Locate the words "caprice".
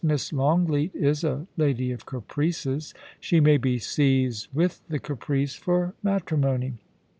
4.97-5.53